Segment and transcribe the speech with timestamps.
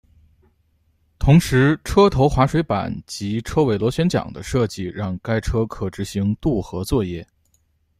[1.19, 7.23] 同时车头滑水板及车尾螺旋桨的设计让该车可执行渡河作业。